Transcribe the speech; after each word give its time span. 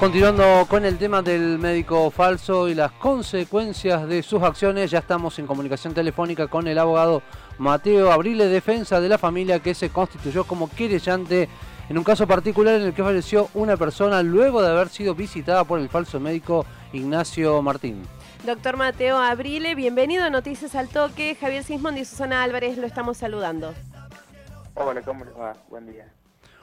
Continuando 0.00 0.64
con 0.66 0.86
el 0.86 0.96
tema 0.96 1.20
del 1.20 1.58
médico 1.58 2.10
falso 2.10 2.70
y 2.70 2.74
las 2.74 2.90
consecuencias 2.92 4.08
de 4.08 4.22
sus 4.22 4.42
acciones, 4.42 4.90
ya 4.90 5.00
estamos 5.00 5.38
en 5.38 5.46
comunicación 5.46 5.92
telefónica 5.92 6.46
con 6.48 6.66
el 6.66 6.78
abogado 6.78 7.20
Mateo 7.58 8.10
Abrile, 8.10 8.48
defensa 8.48 8.98
de 8.98 9.10
la 9.10 9.18
familia 9.18 9.58
que 9.58 9.74
se 9.74 9.90
constituyó 9.90 10.44
como 10.44 10.70
querellante 10.70 11.50
en 11.90 11.98
un 11.98 12.04
caso 12.04 12.26
particular 12.26 12.76
en 12.76 12.86
el 12.86 12.94
que 12.94 13.04
falleció 13.04 13.50
una 13.52 13.76
persona 13.76 14.22
luego 14.22 14.62
de 14.62 14.70
haber 14.70 14.88
sido 14.88 15.14
visitada 15.14 15.64
por 15.64 15.78
el 15.78 15.90
falso 15.90 16.18
médico 16.18 16.64
Ignacio 16.94 17.60
Martín. 17.60 18.02
Doctor 18.46 18.78
Mateo 18.78 19.18
Abrile, 19.18 19.74
bienvenido 19.74 20.24
a 20.24 20.30
Noticias 20.30 20.74
al 20.76 20.88
Toque. 20.88 21.36
Javier 21.38 21.62
Sismondi 21.62 22.00
y 22.00 22.04
Susana 22.06 22.42
Álvarez 22.42 22.78
lo 22.78 22.86
estamos 22.86 23.18
saludando. 23.18 23.74
Hola, 24.76 25.02
¿cómo 25.02 25.26
les 25.26 25.34
va? 25.34 25.52
Buen 25.68 25.92
día. 25.92 26.10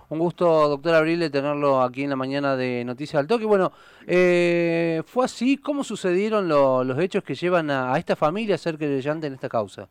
Un 0.09 0.19
gusto, 0.19 0.69
doctor 0.69 0.95
Abril, 0.95 1.29
tenerlo 1.29 1.81
aquí 1.81 2.05
en 2.05 2.11
la 2.11 2.15
mañana 2.15 2.55
de 2.55 2.85
Noticias 2.85 3.19
al 3.19 3.27
Toque. 3.27 3.43
Bueno, 3.43 3.73
eh, 4.05 5.03
¿fue 5.05 5.25
así? 5.25 5.57
¿Cómo 5.57 5.83
sucedieron 5.83 6.47
los 6.47 6.97
hechos 6.97 7.25
que 7.25 7.35
llevan 7.35 7.69
a, 7.69 7.97
esta 7.97 8.15
familia 8.15 8.55
a 8.55 8.57
ser 8.57 8.77
creyente 8.77 9.27
en 9.27 9.33
esta 9.33 9.49
causa? 9.49 9.89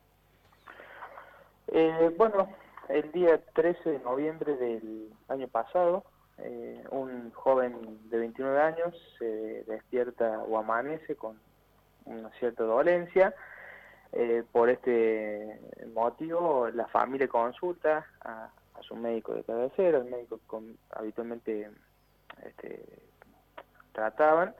Eh, 1.67 2.11
bueno, 2.17 2.49
el 2.89 3.11
día 3.11 3.39
13 3.53 3.91
de 3.91 3.99
noviembre 3.99 4.55
del 4.57 5.09
año 5.27 5.47
pasado, 5.49 6.03
eh, 6.39 6.83
un 6.89 7.31
joven 7.33 7.99
de 8.09 8.17
29 8.17 8.59
años 8.59 8.95
se 9.19 9.65
despierta 9.67 10.39
o 10.49 10.57
amanece 10.57 11.15
con 11.15 11.39
una 12.05 12.31
cierta 12.39 12.63
dolencia. 12.63 13.35
por 14.51 14.69
este 14.71 15.59
motivo, 15.93 16.69
la 16.73 16.87
familia 16.87 17.27
consulta 17.27 18.03
a, 18.21 18.49
a 18.77 18.83
su 18.83 18.95
médico 18.95 19.33
de 19.33 19.43
cabecera, 19.43 19.99
el 19.99 20.05
médico 20.05 20.39
con, 20.47 20.77
habitualmente 20.91 21.69
este, 22.45 22.83
trataban, 23.93 24.53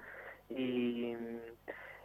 y 0.49 1.15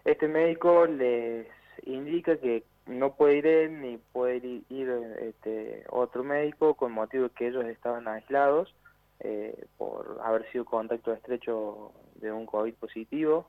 este 0.05 0.29
médico 0.29 0.87
les 0.87 1.47
indica 1.85 2.37
que 2.37 2.65
no 2.87 3.15
puede 3.15 3.39
ir 3.39 3.47
él 3.47 3.81
ni 3.81 3.97
puede 3.97 4.63
ir, 4.69 4.89
este, 5.21 5.85
otro 5.89 6.25
médico 6.25 6.75
con 6.75 6.93
motivo 6.93 7.25
de 7.25 7.31
que 7.31 7.49
ellos 7.49 7.65
estaban 7.67 8.09
aislados 8.09 8.75
eh, 9.21 9.67
por 9.79 10.19
haber 10.25 10.51
sido 10.51 10.65
contacto 10.65 11.13
estrecho 11.13 11.93
de 12.17 12.33
un 12.33 12.47
COVID 12.47 12.75
positivo, 12.75 13.47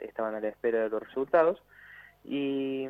estaban 0.00 0.34
a 0.34 0.40
la 0.40 0.48
espera 0.48 0.82
de 0.82 0.90
los 0.90 1.02
resultados 1.02 1.62
y 2.24 2.86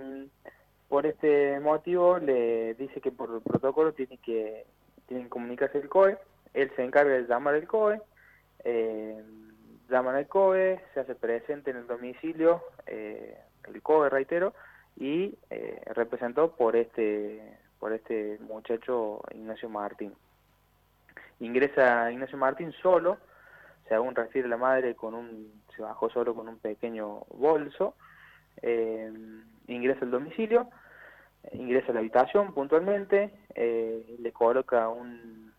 por 0.89 1.07
este 1.07 1.61
motivo 1.61 2.19
le 2.19 2.75
dice 2.75 3.01
que 3.01 3.13
por 3.13 3.43
protocolo 3.43 3.93
tiene 3.93 4.19
que 4.19 4.67
tienen 5.07 5.27
que 5.27 5.31
comunicarse 5.31 5.79
el 5.79 5.89
COE, 5.89 6.19
él 6.55 6.71
se 6.77 6.85
encarga 6.85 7.13
de 7.15 7.27
llamar 7.27 7.55
al 7.55 7.67
COE, 7.67 8.01
eh, 8.65 9.23
llaman 9.89 10.17
al 10.17 10.27
COE, 10.27 10.81
se 10.95 11.01
hace 11.01 11.15
presente 11.15 11.71
en 11.71 11.79
el 11.79 11.87
domicilio, 11.87 12.63
eh, 12.87 13.39
el 13.69 13.83
COE, 13.83 14.11
reitero, 14.11 14.55
y 14.97 15.37
eh, 15.51 15.83
representó 15.95 16.53
por 16.57 16.77
este, 16.77 17.59
por 17.79 17.93
este 17.93 18.39
muchacho 18.41 19.21
Ignacio 19.35 19.69
Martín. 19.69 20.15
Ingresa 21.41 22.11
Ignacio 22.11 22.39
Martín 22.39 22.73
solo, 22.83 23.19
según 23.89 24.15
refiere 24.15 24.49
la 24.49 24.57
madre, 24.57 24.95
con 24.95 25.15
un, 25.15 25.53
se 25.77 25.83
bajó 25.83 26.09
solo 26.11 26.35
con 26.35 26.49
un 26.49 26.59
pequeño 26.59 27.25
bolso, 27.35 27.95
eh, 28.63 29.13
ingresa 29.69 30.05
al 30.05 30.11
domicilio, 30.11 30.69
ingresa 31.53 31.91
a 31.91 31.95
la 31.95 32.01
habitación 32.01 32.53
puntualmente, 32.53 33.31
eh, 33.55 34.17
le 34.21 34.33
coloca 34.33 34.89
un, 34.89 35.53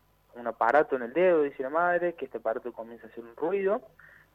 aparato 0.44 0.96
en 0.96 1.02
el 1.02 1.12
dedo, 1.12 1.42
dice 1.42 1.62
la 1.62 1.70
madre, 1.70 2.14
que 2.14 2.24
este 2.24 2.38
aparato 2.38 2.72
comienza 2.72 3.06
a 3.06 3.10
hacer 3.10 3.24
un 3.24 3.36
ruido. 3.36 3.82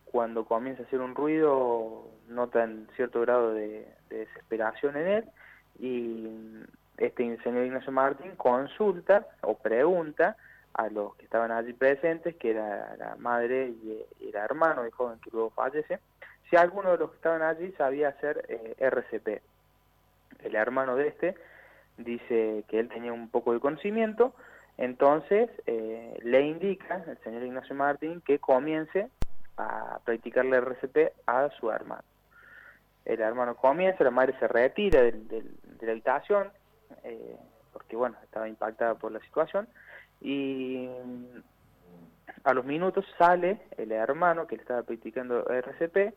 Cuando 0.05 0.45
comienza 0.45 0.83
a 0.83 0.85
hacer 0.85 0.99
un 0.99 1.15
ruido, 1.15 2.07
notan 2.27 2.87
cierto 2.95 3.21
grado 3.21 3.53
de, 3.53 3.87
desesperación 4.09 4.95
en 4.97 5.07
él 5.07 5.25
y 5.79 6.27
este 6.97 7.35
señor 7.41 7.65
Ignacio 7.65 7.91
Martín 7.91 8.35
consulta 8.37 9.25
o 9.41 9.57
pregunta 9.57 10.37
a 10.75 10.87
los 10.89 11.15
que 11.15 11.25
estaban 11.25 11.51
allí 11.51 11.73
presentes, 11.73 12.35
que 12.35 12.51
era 12.51 12.95
la 12.97 13.15
madre 13.15 13.69
y, 13.69 14.05
el 14.21 14.35
hermano 14.35 14.83
del 14.83 14.91
joven 14.91 15.19
que 15.19 15.31
luego 15.31 15.49
fallece, 15.49 15.99
si 16.49 16.57
alguno 16.57 16.91
de 16.91 16.97
los 16.97 17.09
que 17.09 17.15
estaban 17.15 17.41
allí 17.41 17.71
sabía 17.71 18.09
hacer 18.09 18.45
eh, 18.49 18.75
RCP 18.77 19.41
el 20.43 20.55
hermano 20.55 20.95
de 20.95 21.07
este, 21.07 21.35
dice 21.97 22.63
que 22.67 22.79
él 22.79 22.89
tenía 22.89 23.13
un 23.13 23.29
poco 23.29 23.53
de 23.53 23.59
conocimiento, 23.59 24.33
entonces 24.77 25.49
eh, 25.67 26.17
le 26.23 26.41
indica 26.47 27.03
el 27.07 27.17
señor 27.19 27.43
Ignacio 27.43 27.75
Martín 27.75 28.21
que 28.21 28.39
comience 28.39 29.09
a 29.57 29.99
practicar 30.03 30.45
la 30.45 30.57
RCP 30.57 31.13
a 31.27 31.49
su 31.59 31.69
hermano. 31.69 32.03
El 33.05 33.19
hermano 33.21 33.55
comienza, 33.55 34.03
la 34.03 34.11
madre 34.11 34.33
se 34.39 34.47
retira 34.47 35.01
de 35.01 35.43
la 35.81 35.91
habitación, 35.91 36.49
eh, 37.03 37.37
porque 37.71 37.95
bueno, 37.95 38.15
estaba 38.23 38.47
impactada 38.47 38.95
por 38.95 39.11
la 39.11 39.19
situación, 39.19 39.67
y 40.21 40.89
a 42.43 42.53
los 42.53 42.65
minutos 42.65 43.05
sale 43.17 43.59
el 43.77 43.91
hermano 43.91 44.47
que 44.47 44.55
le 44.55 44.61
estaba 44.61 44.83
practicando 44.83 45.45
RCP, 45.47 46.13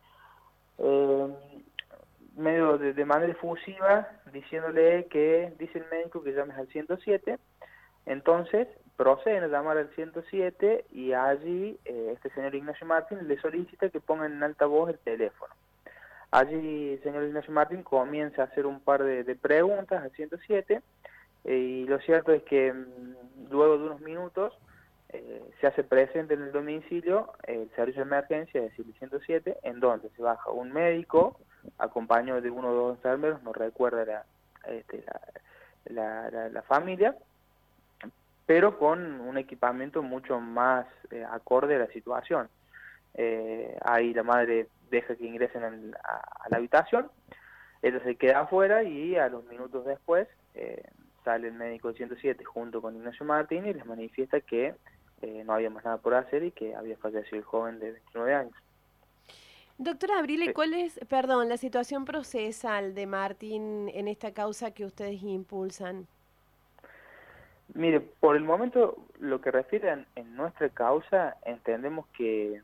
medio 2.37 2.79
de, 2.79 3.05
manera 3.05 3.33
efusiva 3.33 4.09
diciéndole 4.33 5.07
que 5.07 5.53
dice 5.59 5.79
el 5.79 5.87
médico 5.91 6.23
que 6.23 6.33
llames 6.33 6.57
al 6.57 6.69
107 6.69 7.39
entonces 8.05 8.69
proceden 8.97 9.45
a 9.45 9.49
llamar 9.49 9.79
al 9.79 9.89
107 9.95 10.87
y 10.93 11.13
allí 11.13 11.79
eh, 11.85 12.13
este 12.15 12.31
señor 12.31 12.55
Ignacio 12.55 12.87
Martín 12.87 13.27
le 13.27 13.39
solicita 13.41 13.89
que 13.91 14.01
pongan 14.01 14.33
en 14.33 14.43
alta 14.43 14.67
voz 14.67 14.91
el 14.91 14.99
teléfono. 14.99 15.55
Allí 16.31 16.95
el 16.95 17.03
señor 17.03 17.25
Ignacio 17.25 17.53
Martín 17.53 17.83
comienza 17.83 18.43
a 18.43 18.45
hacer 18.47 18.67
un 18.67 18.81
par 18.81 19.03
de, 19.03 19.37
preguntas 19.37 20.03
al 20.03 20.11
107 20.13 20.83
eh, 21.45 21.55
y 21.55 21.85
lo 21.87 21.99
cierto 22.01 22.33
es 22.33 22.43
que 22.45 22.73
mm, 22.73 23.51
luego 23.51 23.79
de 23.79 23.85
unos 23.85 24.01
minutos 24.01 24.57
eh, 25.11 25.43
se 25.61 25.67
hace 25.67 25.85
presente 25.85 26.35
en 26.35 26.43
el 26.43 26.53
domicilio 26.53 27.33
el 27.45 27.71
servicio 27.77 28.03
de 28.03 28.09
emergencia, 28.09 28.61
es 28.63 28.71
decir, 28.71 28.87
el 28.87 28.95
107, 28.95 29.59
en 29.63 29.81
donde 29.81 30.09
se 30.11 30.23
baja 30.23 30.51
un 30.51 30.73
médico, 30.73 31.39
acompañado 31.79 32.41
de 32.41 32.51
uno 32.51 32.69
o 32.71 32.75
dos 32.75 32.97
enfermeros, 32.97 33.43
no 33.43 33.53
recuerda 33.53 34.05
la, 34.05 34.25
este, 34.67 35.05
la, 35.87 36.31
la, 36.51 36.63
familia, 36.63 37.17
pero 38.45 38.79
con 38.79 39.21
un 39.21 39.39
equipamiento 39.39 40.03
mucho 40.03 40.41
más 40.41 40.87
eh, 41.11 41.25
acorde 41.29 41.77
a 41.77 41.81
la 41.81 41.87
situación. 41.89 42.49
Eh, 43.15 43.77
ahí 43.83 44.13
la 44.13 44.23
madre 44.23 44.69
deja 44.91 45.17
que 45.17 45.27
ingresen 45.27 45.65
a, 45.65 46.49
la 46.49 46.57
habitación, 46.57 47.11
ella 47.83 48.01
se 48.01 48.17
queda 48.17 48.41
afuera 48.41 48.83
y 48.83 49.17
a 49.17 49.29
los 49.29 49.45
minutos 49.47 49.85
después 49.85 50.29
eh, 50.55 50.83
sale 51.25 51.49
el 51.49 51.55
médico 51.55 51.89
del 51.89 51.97
107 51.97 52.45
junto 52.45 52.83
con 52.83 52.97
Ignacio 52.97 53.25
Martín 53.27 53.67
y 53.67 53.75
les 53.75 53.87
manifiesta 53.87 54.41
que 54.41 54.75
no 55.45 55.55
había 55.55 55.71
más 55.71 55.85
nada 55.85 55.97
por 55.97 56.15
hacer 56.15 56.45
y 56.45 56.53
que 56.53 56.77
había 56.77 56.97
fallecido 56.99 57.39
el 57.39 57.45
joven 57.45 57.81
de 57.81 57.93
29 57.93 58.35
años. 58.35 58.55
Doctora 59.79 60.19
Abrile, 60.19 60.55
¿cuál 60.55 60.73
es, 60.73 60.99
perdón, 61.07 61.51
la 61.51 61.59
situación 61.59 62.07
procesal 62.07 62.95
de 62.95 63.07
Martín 63.07 63.91
en 63.93 64.09
esta 64.09 64.33
causa 64.33 64.71
que 64.71 64.87
ustedes 64.87 65.23
impulsan? 65.23 66.07
Mire, 67.75 68.01
por 68.01 68.37
el 68.37 68.43
momento, 68.43 68.97
lo 69.21 69.43
que 69.43 69.51
refiere 69.51 70.07
en, 70.15 70.37
nuestra 70.37 70.71
causa, 70.71 71.37
entendemos 71.45 72.07
que 72.17 72.63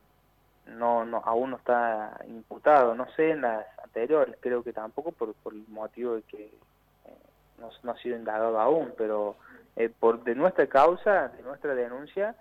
no, 0.66 1.04
no, 1.04 1.18
aún 1.18 1.50
no 1.50 1.56
está 1.58 2.18
imputado. 2.28 2.94
No 2.94 3.06
sé 3.14 3.32
en 3.32 3.42
las 3.42 3.66
anteriores, 3.84 4.34
creo 4.40 4.62
que 4.62 4.72
tampoco 4.72 5.12
por, 5.12 5.34
por 5.34 5.52
el 5.52 5.64
motivo 5.68 6.14
de 6.14 6.22
que 6.22 6.44
eh, 6.44 7.16
no, 7.58 7.90
ha 7.90 7.96
sido 7.98 8.16
indagado 8.16 8.58
aún, 8.58 8.94
pero 8.96 9.36
eh, 9.76 9.90
por 9.90 10.24
de 10.24 10.34
nuestra 10.34 10.66
causa, 10.66 11.28
de 11.28 11.42
nuestra 11.42 11.74
denuncia, 11.74 12.36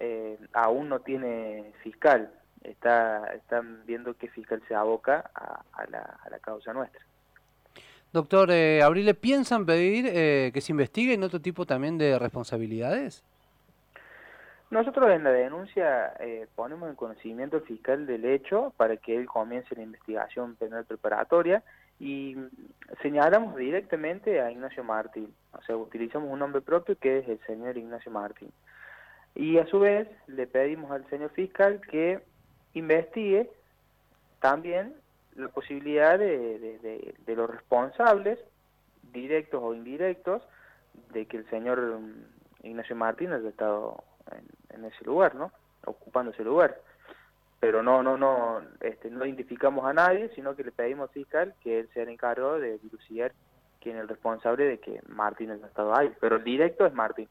eh, 0.00 0.36
aún 0.52 0.88
no 0.88 0.98
tiene 0.98 1.72
fiscal 1.84 2.32
está, 2.62 3.32
están 3.34 3.84
viendo 3.86 4.14
qué 4.14 4.28
fiscal 4.28 4.62
se 4.68 4.74
aboca 4.74 5.30
a, 5.34 5.86
la, 5.90 6.38
causa 6.40 6.72
nuestra. 6.72 7.00
Doctor 8.12 8.50
eh, 8.50 8.82
Abrile, 8.82 9.14
¿piensan 9.14 9.66
pedir 9.66 10.06
eh, 10.08 10.50
que 10.54 10.60
se 10.60 10.72
investiguen 10.72 11.22
otro 11.22 11.40
tipo 11.40 11.66
también 11.66 11.98
de 11.98 12.18
responsabilidades? 12.18 13.24
Nosotros 14.70 15.10
en 15.10 15.22
la 15.22 15.30
denuncia 15.30 16.12
eh, 16.18 16.46
ponemos 16.56 16.88
en 16.88 16.96
conocimiento 16.96 17.56
al 17.56 17.62
fiscal 17.62 18.06
del 18.06 18.24
hecho 18.24 18.72
para 18.76 18.96
que 18.96 19.16
él 19.16 19.26
comience 19.26 19.74
la 19.76 19.82
investigación 19.82 20.56
penal 20.56 20.84
preparatoria 20.84 21.62
y 22.00 22.36
señalamos 23.00 23.56
directamente 23.56 24.40
a 24.40 24.50
Ignacio 24.50 24.84
Martín, 24.84 25.32
o 25.52 25.62
sea, 25.62 25.76
utilizamos 25.76 26.30
un 26.30 26.40
nombre 26.40 26.60
propio 26.60 26.98
que 26.98 27.18
es 27.18 27.28
el 27.28 27.40
señor 27.46 27.76
Ignacio 27.78 28.10
Martín. 28.10 28.50
Y 29.34 29.58
a 29.58 29.66
su 29.66 29.78
vez 29.78 30.08
le 30.26 30.46
pedimos 30.46 30.90
al 30.90 31.08
señor 31.10 31.30
fiscal 31.30 31.80
que 31.90 32.20
investigue 32.78 33.50
también 34.40 34.94
la 35.34 35.48
posibilidad 35.48 36.18
de, 36.18 37.14
los 37.26 37.50
responsables, 37.50 38.38
directos 39.12 39.60
o 39.62 39.74
indirectos, 39.74 40.42
de 41.12 41.26
que 41.26 41.38
el 41.38 41.48
señor 41.50 41.80
mm, 41.80 42.66
Ignacio 42.66 42.96
Martínez 42.96 43.40
haya 43.40 43.48
estado 43.48 44.02
en, 44.70 44.84
ese 44.84 45.04
lugar, 45.04 45.34
¿no? 45.34 45.52
Ocupando 45.84 46.32
ese 46.32 46.44
lugar. 46.44 46.78
pero 47.60 47.82
no 47.82 48.02
no 48.02 48.16
no 48.16 48.60
este, 48.80 49.10
no 49.10 49.24
identificamos 49.24 49.84
a 49.84 49.92
nadie, 49.92 50.30
sino 50.34 50.54
que 50.54 50.64
le 50.64 50.72
pedimos 50.72 51.08
al 51.08 51.14
fiscal 51.14 51.54
que 51.62 51.80
él 51.80 51.88
sea 51.92 52.02
el 52.02 52.10
encargado 52.10 52.58
de 52.58 52.78
dilucidar 52.78 53.32
quién 53.80 53.96
es 53.96 54.02
el 54.02 54.08
responsable 54.08 54.64
de 54.64 54.78
que 54.78 55.00
Martín 55.08 55.50
haya 55.50 55.66
estado 55.66 55.96
ahí, 55.96 56.12
pero 56.20 56.36
el 56.36 56.44
directo 56.44 56.86
es 56.86 56.92
Martín. 56.92 57.28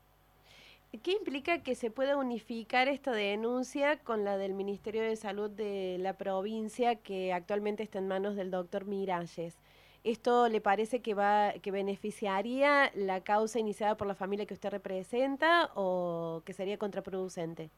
¿Qué 1.04 1.12
implica 1.12 1.64
que 1.64 1.76
se 1.76 1.90
pueda 1.90 2.16
unificar 2.16 2.88
esta 2.88 3.12
denuncia 3.12 3.98
con 3.98 4.24
la 4.24 4.38
del 4.38 4.54
Ministerio 4.54 5.02
de 5.02 5.16
Salud 5.16 5.50
de 5.50 5.98
la 6.00 6.14
provincia 6.14 6.96
que 6.96 7.34
actualmente 7.34 7.84
está 7.84 7.98
en 7.98 8.08
manos 8.08 8.36
del 8.36 8.52
doctor 8.52 8.86
Miralles? 8.86 9.58
¿Esto 10.04 10.48
le 10.48 10.62
parece 10.62 11.02
que 11.02 11.16
va 11.16 11.54
que 11.62 11.72
beneficiaría 11.72 12.92
la 12.94 13.22
causa 13.22 13.60
iniciada 13.60 13.98
por 13.98 14.08
la 14.08 14.14
familia 14.14 14.46
que 14.46 14.54
usted 14.54 14.70
representa 14.70 15.72
o 15.74 16.44
que 16.46 16.54
sería 16.54 16.78
contraproducente? 16.78 17.72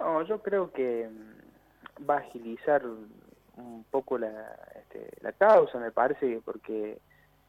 No, 0.00 0.22
yo 0.22 0.42
creo 0.42 0.72
que 0.72 1.08
mm, 1.08 2.08
va 2.10 2.16
a 2.16 2.18
agilizar 2.18 2.84
un 2.84 3.84
poco 3.90 4.18
la, 4.18 4.58
este, 4.74 5.08
la 5.20 5.32
causa, 5.32 5.78
me 5.78 5.92
parece, 5.92 6.40
porque 6.44 6.98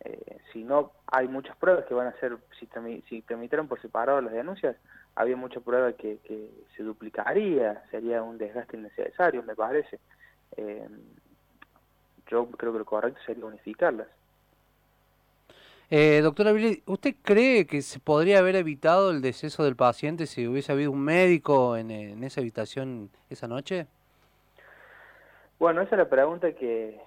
eh, 0.05 0.37
si 0.53 0.63
no 0.63 0.91
hay 1.07 1.27
muchas 1.27 1.55
pruebas 1.57 1.85
que 1.85 1.93
van 1.93 2.07
a 2.07 2.19
ser, 2.19 2.37
si, 2.59 2.67
si 3.09 3.21
tramitaron 3.21 3.67
por 3.67 3.81
separado 3.81 4.21
las 4.21 4.33
denuncias, 4.33 4.75
había 5.15 5.35
mucha 5.35 5.59
prueba 5.59 5.91
que, 5.93 6.19
que 6.23 6.49
se 6.75 6.83
duplicaría, 6.83 7.83
sería 7.91 8.23
un 8.23 8.37
desgaste 8.37 8.77
innecesario, 8.77 9.43
me 9.43 9.55
parece. 9.55 9.99
Eh, 10.55 10.87
yo 12.27 12.47
creo 12.51 12.71
que 12.71 12.79
lo 12.79 12.85
correcto 12.85 13.19
sería 13.25 13.45
unificarlas. 13.45 14.07
Eh, 15.91 16.21
doctora 16.21 16.53
¿usted 16.85 17.15
cree 17.23 17.65
que 17.65 17.81
se 17.81 17.99
podría 17.99 18.39
haber 18.39 18.55
evitado 18.55 19.09
el 19.09 19.21
deceso 19.21 19.63
del 19.63 19.75
paciente 19.75 20.27
si 20.27 20.47
hubiese 20.47 20.71
habido 20.71 20.91
un 20.91 21.01
médico 21.03 21.75
en, 21.75 21.89
en 21.89 22.23
esa 22.23 22.41
habitación 22.41 23.09
esa 23.29 23.47
noche? 23.47 23.87
Bueno, 25.57 25.81
esa 25.81 25.95
es 25.95 25.99
la 25.99 26.09
pregunta 26.09 26.53
que, 26.53 27.01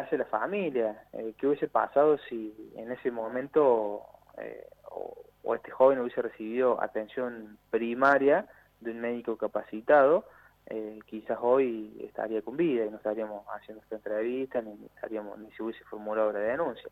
hace 0.00 0.18
la 0.18 0.24
familia. 0.24 1.04
Eh, 1.12 1.34
¿Qué 1.38 1.46
hubiese 1.46 1.68
pasado 1.68 2.18
si 2.28 2.72
en 2.76 2.92
ese 2.92 3.10
momento 3.10 4.02
eh, 4.38 4.68
o, 4.90 5.54
este 5.54 5.70
joven 5.70 6.00
hubiese 6.00 6.22
recibido 6.22 6.82
atención 6.82 7.58
primaria 7.70 8.46
de 8.80 8.90
un 8.90 9.00
médico 9.00 9.36
capacitado? 9.36 10.26
Eh, 10.66 11.00
quizás 11.06 11.38
hoy 11.40 11.94
estaría 12.00 12.40
con 12.42 12.56
vida 12.56 12.86
y 12.86 12.90
no 12.90 12.96
estaríamos 12.96 13.46
haciendo 13.54 13.82
esta 13.82 13.96
entrevista 13.96 14.62
ni 14.62 14.72
estaríamos 14.86 15.38
ni 15.38 15.52
se 15.52 15.62
hubiese 15.62 15.84
formulado 15.84 16.32
la 16.32 16.38
denuncia. 16.38 16.88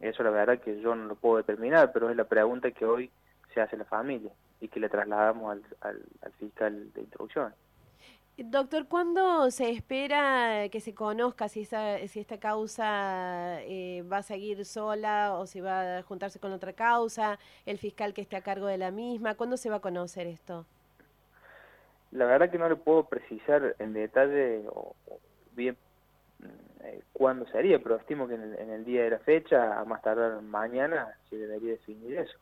eso 0.00 0.22
la 0.22 0.30
verdad 0.30 0.58
que 0.58 0.80
yo 0.80 0.94
no 0.94 1.04
lo 1.04 1.14
puedo 1.16 1.36
determinar, 1.36 1.92
pero 1.92 2.10
es 2.10 2.16
la 2.16 2.24
pregunta 2.24 2.70
que 2.70 2.86
hoy 2.86 3.10
se 3.52 3.60
hace 3.60 3.76
la 3.76 3.84
familia 3.84 4.32
y 4.60 4.68
que 4.68 4.80
le 4.80 4.88
trasladamos 4.88 5.62
al, 5.80 6.02
al 6.22 6.32
fiscal 6.32 6.92
de 6.94 7.00
instrucción. 7.02 7.52
Doctor, 8.42 8.86
¿cuándo 8.88 9.50
se 9.50 9.68
espera 9.68 10.66
que 10.70 10.80
se 10.80 10.94
conozca 10.94 11.48
si, 11.50 11.60
esa, 11.60 11.98
si 12.08 12.20
esta 12.20 12.40
causa 12.40 13.60
eh, 13.64 14.02
va 14.10 14.18
a 14.18 14.22
seguir 14.22 14.64
sola 14.64 15.34
o 15.34 15.46
si 15.46 15.60
va 15.60 15.98
a 15.98 16.02
juntarse 16.02 16.40
con 16.40 16.50
otra 16.52 16.72
causa, 16.72 17.38
el 17.66 17.76
fiscal 17.76 18.14
que 18.14 18.22
esté 18.22 18.36
a 18.36 18.40
cargo 18.40 18.66
de 18.66 18.78
la 18.78 18.90
misma? 18.90 19.34
¿Cuándo 19.34 19.58
se 19.58 19.68
va 19.68 19.76
a 19.76 19.80
conocer 19.80 20.26
esto? 20.26 20.64
La 22.12 22.24
verdad 22.24 22.50
que 22.50 22.56
no 22.56 22.66
le 22.66 22.76
puedo 22.76 23.04
precisar 23.04 23.76
en 23.78 23.92
detalle 23.92 24.64
o, 24.70 24.96
bien 25.54 25.76
mm, 26.38 26.84
eh, 26.84 27.00
cuándo 27.12 27.46
sería, 27.48 27.78
pero 27.78 27.96
estimo 27.96 28.26
que 28.26 28.36
en 28.36 28.42
el, 28.42 28.58
en 28.58 28.70
el, 28.70 28.84
día 28.86 29.02
de 29.04 29.10
la 29.10 29.18
fecha, 29.18 29.78
a 29.78 29.84
más 29.84 30.00
tardar 30.00 30.40
mañana, 30.40 31.14
se 31.28 31.36
debería 31.36 31.72
definir 31.72 32.16
eso. 32.16 32.38